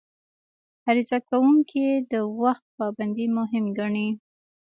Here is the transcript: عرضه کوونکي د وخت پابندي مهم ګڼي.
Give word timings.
عرضه 0.87 1.17
کوونکي 1.29 1.85
د 2.11 2.13
وخت 2.41 2.65
پابندي 2.77 3.27
مهم 3.37 3.65
ګڼي. 3.77 4.09